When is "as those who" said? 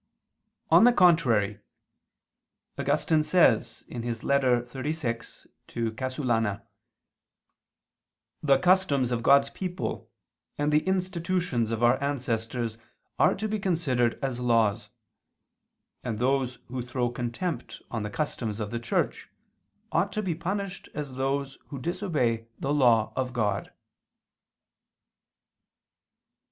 20.95-21.77